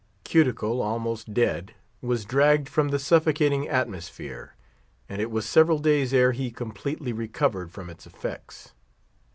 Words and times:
Cuticle, 0.23 0.81
almost 0.81 1.31
dead, 1.31 1.75
was 2.01 2.25
dragged 2.25 2.67
from 2.67 2.87
the 2.89 2.97
suffocating 2.97 3.67
atmosphere, 3.67 4.55
and 5.07 5.21
it 5.21 5.29
was 5.29 5.45
several 5.47 5.77
days 5.77 6.11
ere 6.11 6.31
he 6.31 6.49
completely 6.49 7.13
recovered 7.13 7.71
from 7.71 7.87
its 7.87 8.07
effects. 8.07 8.73